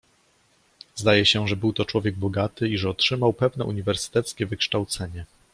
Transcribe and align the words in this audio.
"Zdaje 0.95 1.25
się, 1.25 1.47
że 1.47 1.55
był 1.55 1.73
to 1.73 1.85
człowiek 1.85 2.15
bogaty 2.15 2.67
i 2.69 2.77
że 2.77 2.89
otrzymał 2.89 3.33
pewne 3.33 3.65
uniwersyteckie 3.65 4.45
wykształcenie." 4.45 5.25